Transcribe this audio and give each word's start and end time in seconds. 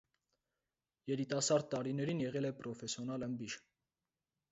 Երիտասարդ 1.11 1.67
տարիներին 1.73 2.21
եղել 2.23 2.49
է 2.51 2.53
պրոֆեսիոնալ 2.61 3.27
ըմբիշ։ 3.27 3.59